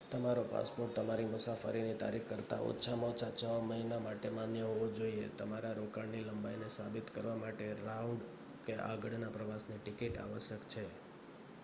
તમારો 0.09 0.43
પાસપોર્ટ 0.43 0.93
તમારી 0.93 1.25
મુસાફરીની 1.25 1.97
તારીખ 1.97 2.23
કરતાં 2.29 2.61
ઓછામાં 2.61 3.11
ઓછા 3.11 3.29
6 3.41 3.59
મહિના 3.67 3.99
માટે 3.99 4.29
માન્ય 4.29 4.63
હોવો 4.63 4.87
જોઈએ. 4.91 5.27
તમારા 5.37 5.73
રોકાણની 5.73 6.23
લંબાઈને 6.23 6.69
સાબિત 6.69 7.11
કરવા 7.11 7.35
માટે 7.35 7.67
રાઉન્ડ/આગળ 7.83 9.17
નાં 9.17 9.33
પ્રવાસની 9.33 9.79
ટિકિટ 9.79 10.17
આવશ્યક 10.17 10.63
છે 10.69 10.83